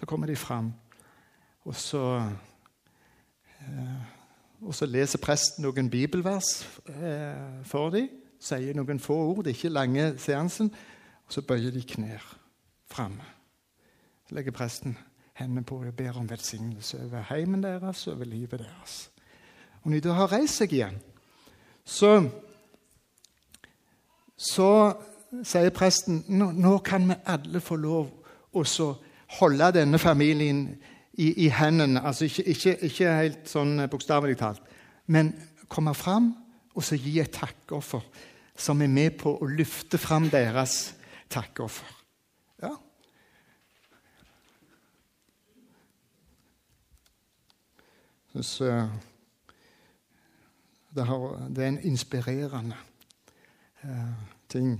[0.00, 0.72] Så kommer de fram,
[1.64, 2.32] Og så,
[3.60, 4.02] eh,
[4.60, 8.10] og så leser presten noen bibelvers eh, for dem.
[8.40, 9.44] Sier noen få ord.
[9.44, 10.68] Det er ikke lange seansen.
[11.26, 12.36] Og så bøyer de knær
[12.90, 13.24] framme.
[14.28, 14.98] Så legger presten
[15.34, 19.10] hendene på og ber om velsignelse over heimen deres og over livet deres.
[19.82, 21.00] Og når de har reist seg igjen,
[21.84, 22.28] så,
[24.36, 24.68] så
[25.44, 28.12] sier presten nå, nå kan vi alle få lov
[28.52, 28.64] å
[29.38, 30.66] holde denne familien
[31.12, 32.02] i, i hendene.
[32.04, 34.62] Altså ikke, ikke, ikke helt sånn bokstavelig talt,
[35.06, 35.32] men
[35.68, 36.32] komme fram
[36.74, 38.02] og så gi et takkoffer
[38.54, 40.94] som er med på å løfte fram deres
[41.32, 41.90] takkoffer.
[42.62, 42.74] Ja.
[48.34, 48.82] Jeg syns
[50.94, 52.76] det, er en inspirerende
[53.82, 54.12] uh,
[54.48, 54.76] ting.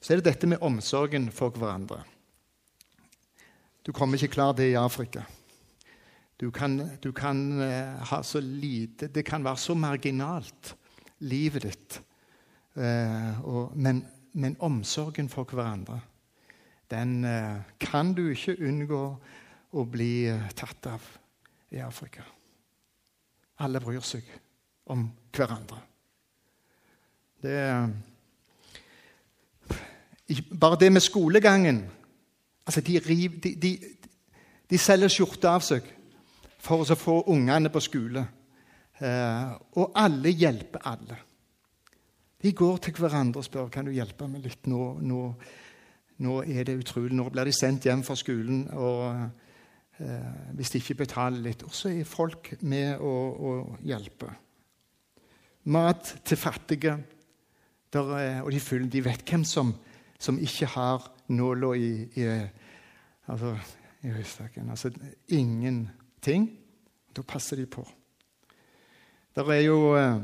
[0.00, 2.02] Så er det dette med omsorgen for hverandre.
[3.84, 5.22] Du kommer ikke klar det i Afrika.
[6.40, 10.76] Du kan, du kan uh, ha så lite Det kan være så marginalt,
[11.18, 12.00] livet ditt.
[12.76, 16.00] Uh, og, men, men, omsorgen for hverandre,
[16.90, 19.02] den uh, kan du ikke unngå
[19.74, 21.04] å bli tatt av
[21.70, 22.24] i Afrika.
[23.62, 24.26] Alle bryr seg
[24.90, 25.78] om hverandre.
[27.42, 27.60] Det
[30.56, 31.82] bare det med skolegangen
[32.64, 33.78] altså De, riv, de, de,
[34.70, 35.86] de selger skjorte av seg
[36.64, 38.24] for å få ungene på skole.
[39.04, 41.18] Eh, og alle hjelper alle.
[42.40, 44.68] De går til hverandre og spør kan du hjelpe meg litt.
[44.70, 45.22] Nå, nå,
[46.24, 47.12] nå er det utrolig.
[47.16, 49.04] Nå blir de sendt hjem fra skolen og
[50.00, 51.66] eh, hvis de ikke betaler litt.
[51.68, 54.32] Og så er folk med å, å hjelpe.
[55.72, 56.98] Mat til fattige.
[57.94, 59.76] Der, og de, føler, de vet hvem som
[60.24, 62.26] som ikke har nåla i, i,
[63.26, 63.54] altså,
[64.04, 64.70] i høystakken.
[64.70, 64.90] Altså
[65.28, 66.48] ingenting.
[67.14, 67.84] Da passer de på.
[69.34, 70.18] Det er jo eh,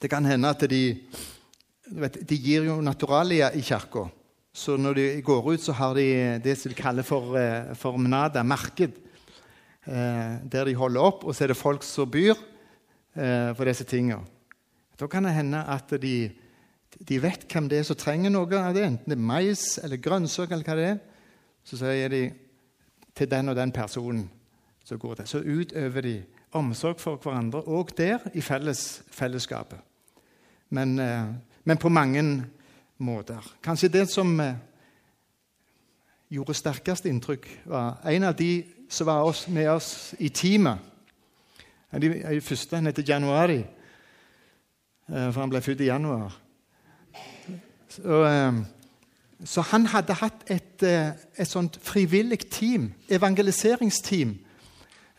[0.00, 0.98] Det kan hende at de
[1.86, 4.08] vet, De gir jo naturalia i kirka.
[4.52, 7.96] Så når de går ut, så har de det som de kaller for, eh, for
[7.96, 8.92] mnada, marked.
[9.86, 12.34] Eh, der de holder opp, og så er det folk som byr
[13.12, 14.24] for disse tingene.
[14.96, 16.30] Da kan det hende at de
[16.98, 19.96] de vet hvem det er som trenger noe av det, enten det er mais eller
[19.96, 20.54] grønnsaker.
[20.54, 20.98] eller hva det er.
[21.64, 22.22] Så sier de
[23.14, 24.30] til den og den personen
[24.84, 25.28] som går det.
[25.28, 26.16] Så utøver de
[26.52, 29.78] omsorg for hverandre òg der, i felles, fellesskapet.
[30.70, 31.32] Men, eh,
[31.64, 32.44] men, på mange
[32.98, 33.54] måter.
[33.62, 34.54] Kanskje det som eh,
[36.30, 40.78] gjorde sterkest inntrykk, var en av de som var med oss i teamet.
[41.92, 43.58] Den første han heter Januari,
[45.08, 46.41] eh, for han ble født i januar.
[47.92, 48.64] Så, ehm,
[49.44, 54.36] så han hadde hatt et, eh, et sånt frivillig team, evangeliseringsteam,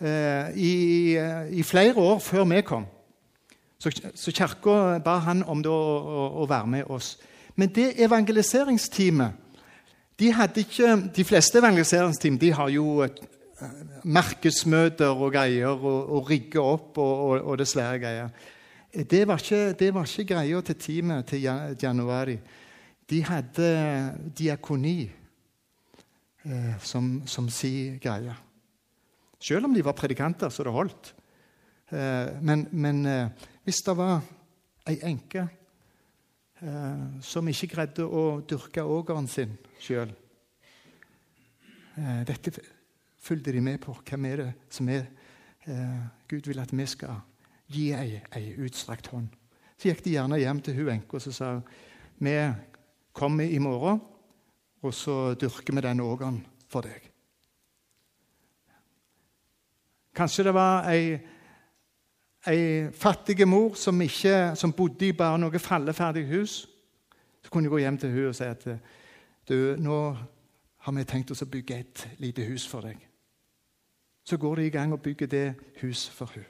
[0.01, 2.85] eh, i, eh, i, flere år før vi kom.
[3.79, 7.17] Så, så Kirka ba han om å, å, å, være med oss.
[7.55, 9.31] Men det evangeliseringsteamet
[10.19, 13.05] de, hadde ikke, de fleste evangeliseringsteam de har jo
[14.03, 18.29] markedsmøter og greier og, og rigger opp og, og, og det svære greier.
[18.93, 21.47] Det var, ikke, det ikke greia til teamet til
[21.81, 22.37] januari
[23.09, 23.69] de hadde
[24.37, 24.97] diakoni
[26.45, 28.35] eh, som, som si greie.
[29.43, 31.13] Selv om de var predikanter, så det holdt.
[31.91, 34.21] Eh, men, men eh, hvis det var
[34.89, 35.43] ei enke
[36.61, 40.11] eh, som ikke greide å dyrke ågeren sin sjøl
[41.99, 42.55] eh, Dette
[43.23, 43.95] fulgte de med på.
[44.03, 45.05] Hvem er det som er
[45.67, 47.21] eh, Gud vil at vi skal
[47.71, 49.31] gi ei, ei utstrakt hånd?
[49.77, 51.55] Så gikk de gjerne hjem til hun enka og sa
[52.23, 52.35] vi
[53.13, 54.01] kommer i morgen,
[54.81, 57.09] og så dyrker vi den ågeren for deg.
[60.13, 61.15] Kanskje det var ei,
[62.47, 66.57] ei fattig mor som, ikke, som bodde i bare noe falleferdig hus.
[67.41, 68.67] Så kunne jeg gå hjem til hun og si at
[69.49, 69.97] du, nå
[70.83, 72.99] har vi tenkt oss å bygge et lite hus for deg.
[74.23, 75.47] Så går de i gang og bygger det
[75.81, 76.45] hus for hun.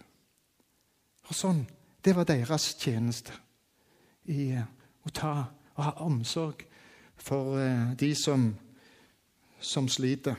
[1.29, 1.65] Og sånn,
[2.03, 3.31] Det var deres tjeneste
[4.27, 6.65] i å ta og ha omsorg
[7.17, 8.49] for eh, de som,
[9.59, 10.35] som sliter.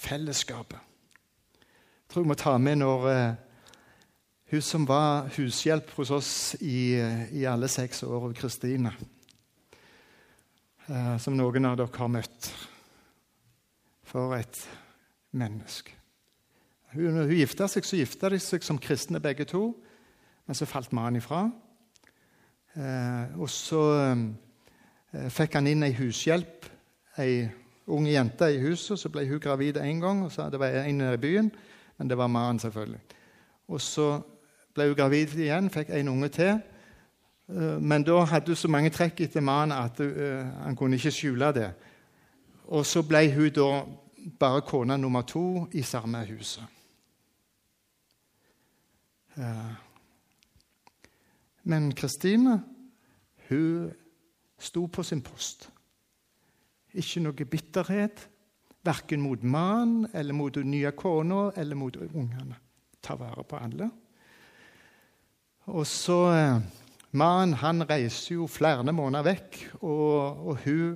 [0.00, 0.78] Fellesskapet.
[0.80, 3.38] Jeg tror jeg må ta med når eh,
[4.50, 8.94] hun som var hushjelp hos oss i, eh, i alle seks år, Kristine,
[11.22, 12.48] som noen av dere har møtt.
[14.10, 14.58] For et
[15.38, 15.94] menneske.
[16.96, 19.68] Hun, hun gifta seg, så gifta de seg som kristne begge to,
[20.50, 21.44] men så falt mannen ifra.
[22.74, 26.68] Eh, og så eh, fikk han inn ei hushjelp,
[27.18, 27.48] ei
[27.90, 28.98] ung jente i huset.
[28.98, 30.24] Så ble hun gravid én gang.
[30.24, 31.50] og så Det var en i byen,
[31.98, 33.00] men det var mannen, selvfølgelig.
[33.68, 34.20] Og så
[34.74, 36.60] ble hun gravid igjen, fikk en unge til.
[37.48, 39.98] Eh, men da hadde hun så mange trekk etter mannen at
[40.64, 41.72] han kunne ikke skjule det.
[42.68, 43.82] Og så ble hun da
[44.38, 46.62] bare kone nummer to i samme huset.
[51.70, 52.58] Men Kristine,
[53.48, 53.90] hun
[54.58, 55.68] sto på sin post.
[56.98, 58.26] Ikke noe bitterhet,
[58.84, 62.58] verken mot mannen eller mot den nye kona eller mot ungene.
[63.02, 63.90] Ta vare på alle.
[65.70, 66.62] Og så eh,
[67.10, 70.92] Mannen han reiser jo flere måneder vekk, og, og hun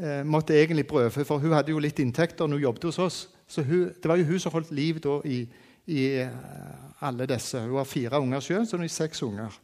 [0.00, 3.18] eh, måtte egentlig brødfø, for hun hadde jo litt inntekter når hun jobbet hos oss.
[3.46, 5.42] Så hun, Det var jo hun som holdt liv da i,
[5.86, 7.60] i eh, alle disse.
[7.60, 9.60] Hun har fire unger sjøl, så hun har seks unger.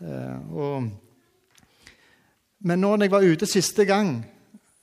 [0.00, 0.90] Eh, og
[2.60, 4.18] men når jeg var ute siste gang,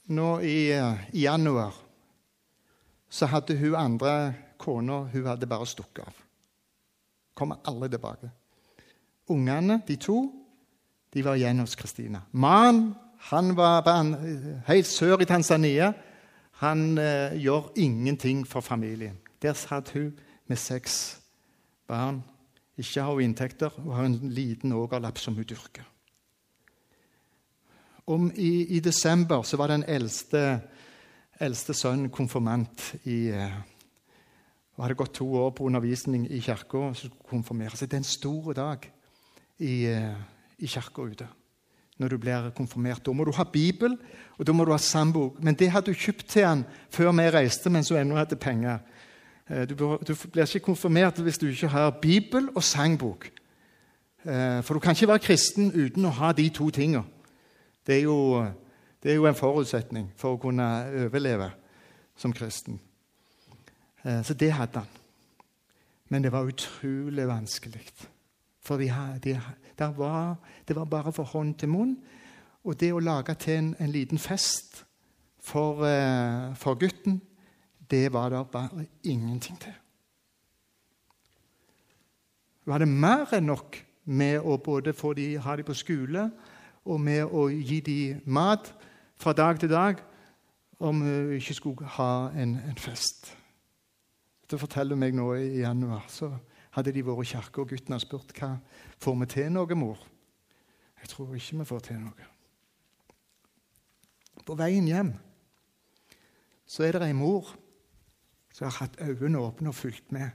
[0.10, 0.72] nå i,
[1.14, 1.76] i januar,
[3.10, 6.24] så hadde hun andre kona hun hadde bare stukket av.
[7.38, 8.32] Kommer aldri tilbake.
[9.30, 10.24] Ungene, de to,
[11.14, 12.24] de var igjen hos Kristina.
[12.32, 12.96] Mannen
[13.30, 13.86] han var
[14.68, 15.92] helt sør i Tanzania.
[16.62, 19.18] Han eh, gjør ingenting for familien.
[19.42, 20.14] Der satt hun
[20.48, 21.20] med seks
[21.88, 22.24] barn.
[22.78, 25.88] Ikke har hun inntekter og har en liten ågerlapp som hun dyrker
[28.08, 30.62] om i, i, desember så var den eldste,
[31.44, 33.58] eldste sønnen konfirmant i eh,
[34.78, 37.90] og hadde gått to år på undervisning i kirka og skulle konfirmere seg.
[37.90, 38.86] Det er en stor dag
[39.58, 40.22] i, eh,
[40.62, 41.28] i kirka ute
[41.98, 43.02] når du blir konfirmert.
[43.02, 43.96] Da må du ha Bibel,
[44.38, 45.40] og da må du ha sandbok.
[45.42, 46.62] Men det hadde du kjøpt til han
[46.94, 48.84] før vi reiste, mens hun ennå hadde penger.
[49.50, 53.30] Eh, du, blir ikke konfirmert hvis du ikke har Bibel og sangbok.
[54.28, 57.06] For du kan ikke være kristen uten å ha de to tingene.
[57.88, 58.02] Det
[59.04, 60.66] det er jo en forutsetning for å kunne
[61.06, 61.52] overleve
[62.18, 62.80] som kristen.
[64.04, 64.90] Eh, så det hadde han.
[66.10, 67.84] Men det var utrolig vanskelig.
[68.64, 68.90] For de,
[69.24, 69.38] de,
[69.78, 71.98] det var bare for hånd til munn.
[72.64, 74.82] Og det å lage til en, en liten fest
[75.40, 75.84] for,
[76.60, 77.22] for, gutten,
[77.92, 79.74] det var det bare ingenting til.
[82.66, 86.30] Hun hadde mer enn nok med å både de, ha dem på skole
[86.86, 88.74] og med å gi dem mat
[89.16, 90.02] fra dag til dag
[90.80, 93.32] om hun ikke skulle ha en, en fest.
[94.52, 96.06] Det forteller meg nå i januar.
[96.08, 96.30] Så
[96.76, 98.54] hadde de vært i kirka, og gutten har spurt hva
[99.02, 100.04] får vi til noe, mor.
[101.02, 102.28] Jeg tror ikke vi får til noe.
[104.46, 105.16] På veien hjem
[106.68, 107.48] så er det ei mor
[108.58, 110.30] som har hatt øynene åpne og fulgt med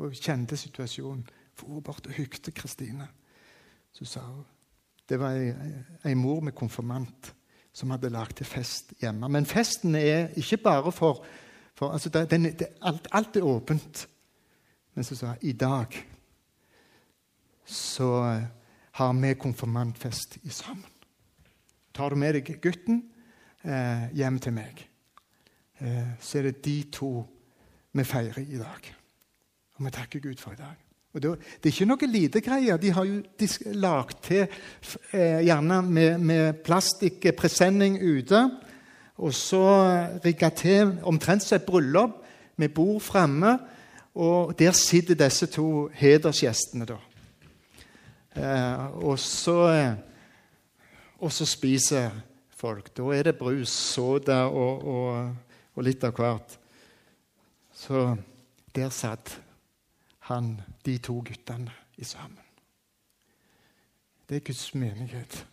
[0.00, 1.26] og kjente situasjonen.
[1.52, 3.10] For bort og hykte Kristine.
[3.92, 4.44] Så sa hun
[5.08, 5.50] det var ei,
[6.08, 7.34] ei mor med konfirmant
[7.74, 9.28] som hadde lagd til fest hjemme.
[9.28, 11.20] Men festen er ikke bare for,
[11.74, 14.06] for altså det, den, det, alt, alt, er åpent.
[14.94, 15.98] Men så sa hun i dag
[17.68, 18.08] så
[18.92, 20.88] har vi konfirmantfest i sammen.
[21.92, 23.02] Tar du med deg gutten
[23.64, 24.80] eh, hjem til meg,
[25.80, 27.10] eh, så er det de to
[27.92, 28.88] vi feirer i dag.
[29.76, 30.78] Og vi takker Gud for i dag.
[31.12, 32.78] Og det, er ikke noe lite greier.
[32.80, 33.20] De har jo
[33.76, 38.40] lagd til eh, gjerne med, med plastikkpresenning ute.
[39.20, 39.64] Og så
[40.24, 42.22] rigga til omtrent som et bryllup
[42.56, 43.58] med bord framme.
[44.14, 46.98] Og der sitter disse to hedersgjestene, da.
[48.36, 49.92] Eh, og, så, eh,
[51.20, 52.10] og så spiser
[52.56, 52.88] folk.
[52.96, 55.36] Da er det brus, soda og, og,
[55.76, 56.56] og litt av hvert.
[57.82, 58.16] Så
[58.74, 59.42] der satt
[60.28, 62.38] han, de to guttene i sammen.
[64.28, 65.46] Det er Guds menighet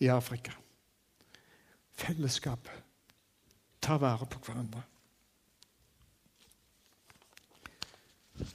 [0.00, 0.52] i Afrika.
[1.92, 2.70] Fellesskap.
[3.80, 4.82] Ta vare på hverandre.
[8.38, 8.46] Jeg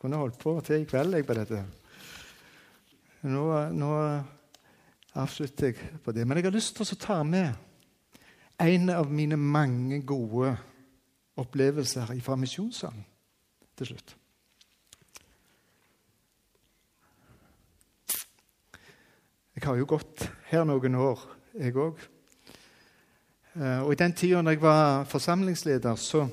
[0.00, 1.64] kunne holdt på til i kveld jeg, på dette.
[3.28, 3.44] Nå,
[3.76, 3.94] nå
[5.20, 6.24] avslutter jeg på det.
[6.24, 7.69] Men jeg har lyst til å ta med
[8.60, 10.52] en av mine mange gode
[11.40, 13.04] opplevelser fra misjonssalen
[13.78, 14.16] til slutt.
[19.56, 21.22] Jeg har jo gått her noen år,
[21.60, 21.98] jeg òg.
[23.56, 26.28] Eh, og i den tida jeg var forsamlingsleder, så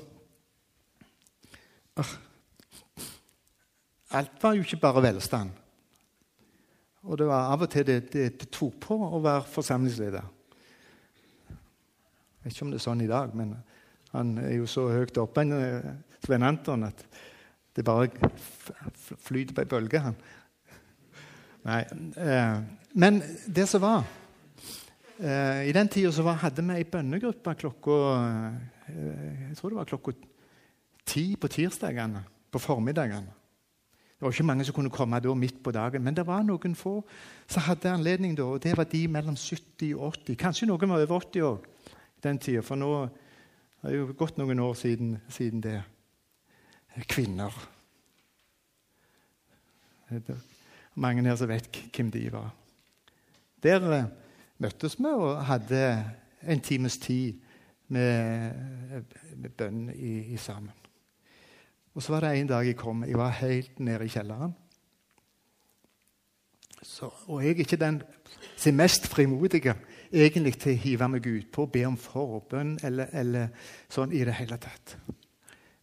[4.10, 5.50] Alt var jo ikke bare velstand.
[7.02, 10.37] Og det var av og til det, det, det tok på å være forsamlingsleder.
[12.48, 13.52] Vet ikke om det er sånn i dag, men
[14.14, 15.90] han er jo så høyt oppe, eh,
[16.24, 17.04] Sven Anton, at
[17.76, 18.08] det bare
[19.20, 20.16] flyter på ei bølge, han.
[21.68, 21.82] Nei.
[22.16, 22.62] Eh,
[22.96, 23.20] men
[23.52, 24.06] det som var
[25.18, 27.94] Eh, I den tida hadde vi ei bønnegruppe klokka
[28.86, 30.12] eh, Jeg tror det var klokka
[31.04, 32.22] ti på tirsdagene.
[32.48, 33.34] På formiddagene.
[34.18, 36.74] Det var ikke mange som kunne komme da midt på dagen, men det var noen
[36.74, 37.02] få
[37.46, 40.38] som hadde anledning da, og det var de mellom 70 og 80.
[40.38, 41.66] Kanskje noen var over 80 òg
[42.22, 42.92] den tida, for nå
[43.82, 45.78] er det jo gått noen år siden, siden det.
[47.06, 47.54] Kvinner.
[50.08, 50.40] Det er
[50.98, 52.48] mange her som vet hvem de var.
[53.62, 54.08] Der eh,
[54.58, 55.82] møttes vi og hadde
[56.42, 57.38] en times tid
[57.88, 59.04] med,
[59.36, 60.74] med bønn i, i sammen.
[61.94, 63.04] Og så var det en dag jeg kom.
[63.04, 64.54] Jeg var helt nede i kjelleren.
[66.82, 68.02] Så, og jeg er ikke den
[68.66, 69.74] er mest frimodige
[70.12, 73.48] egentlig til å hive meg utpå be om forbønn eller, eller,
[73.92, 74.96] sånn i det hele tatt.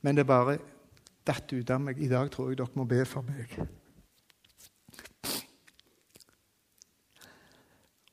[0.02, 0.58] Men det bare
[1.26, 2.02] datt ut av meg.
[2.02, 3.56] I dag tror jeg dere må be for meg.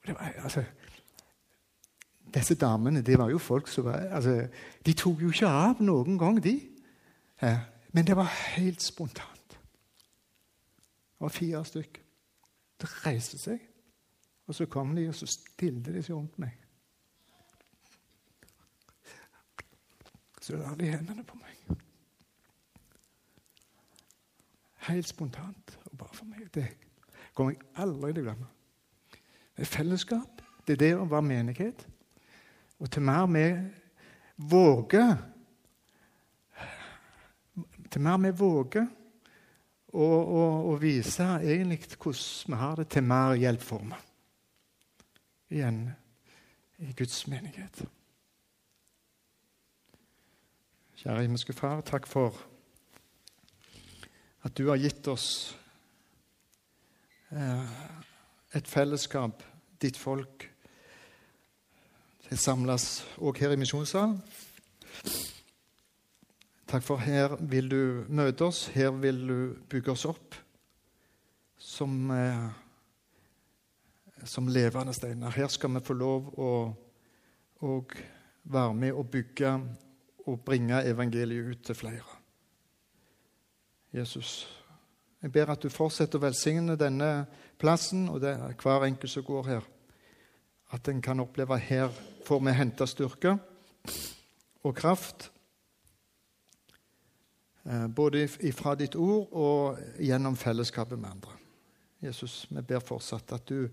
[0.02, 0.64] Var, altså,
[2.34, 4.48] disse damene det var jo folk som var, altså,
[4.86, 6.56] De tok jo ikke av noen gang, de.
[7.42, 7.58] Ja,
[7.92, 9.58] men det var helt spontant.
[11.12, 12.00] Det var fire stykker.
[12.82, 13.60] Det reiste seg,
[14.46, 16.58] og så kom de, og så stilte de seg rundt meg.
[20.42, 21.78] Så la de hendene på meg.
[24.88, 25.78] Helt spontant.
[25.86, 26.48] Og bare for meg.
[26.54, 26.66] Det
[27.34, 28.48] kommer jeg aldri til å glemme.
[29.54, 30.42] Det er fellesskap.
[30.66, 31.86] Det er det å være menighet.
[32.82, 33.46] Og til mer vi
[34.50, 35.14] våger
[37.92, 38.86] Til mer vi våger
[39.92, 43.98] å, å, å vise egentlig hvordan vi har det, til mer hjelp får vi.
[45.52, 45.90] Igjen
[46.80, 47.82] i Guds menighet.
[50.96, 52.38] Kjære himmelske Far, takk for
[54.48, 55.26] at du har gitt oss
[57.36, 57.76] eh,
[58.56, 59.44] et fellesskap,
[59.82, 60.48] ditt folk,
[62.30, 62.88] til samles
[63.20, 64.16] òg her i misjonssalen.
[66.72, 69.38] Takk for her vil du møte oss, her vil du
[69.68, 70.40] bygge oss opp
[71.60, 72.61] som, eh,
[74.24, 75.30] som levende steiner.
[75.30, 76.50] Her skal vi få lov å,
[77.62, 77.76] å
[78.42, 79.52] være med og bygge
[80.26, 82.18] og bringe evangeliet ut til flere.
[83.92, 84.46] Jesus,
[85.22, 87.26] jeg ber at du fortsetter å velsigne denne
[87.60, 89.68] plassen og det er hver enkelt som går her.
[90.72, 91.92] At en kan oppleve her
[92.24, 93.36] får vi hente styrke
[94.62, 95.28] og kraft.
[97.64, 101.36] Eh, både ifra ditt ord og gjennom fellesskapet med andre.
[102.02, 103.68] Jesus, vi ber fortsatt at du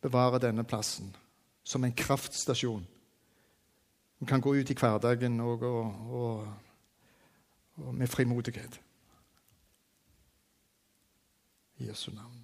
[0.00, 1.16] bevarer denne plassen
[1.62, 2.86] som en kraftstasjon.
[4.18, 6.48] Vi kan gå ut i hverdagen og, og, og,
[7.76, 8.80] og med frimodighet.
[11.78, 12.39] I Jesu navn.